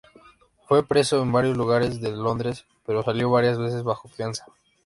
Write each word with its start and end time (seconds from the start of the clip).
Fue 0.65 0.83
preso 0.83 1.21
en 1.21 1.31
varios 1.31 1.55
lugares 1.57 2.01
de 2.01 2.09
Londres, 2.09 2.65
pero 2.87 3.03
salió 3.03 3.29
varias 3.29 3.59
veces 3.59 3.83
bajo 3.83 4.07
fianza. 4.07 4.47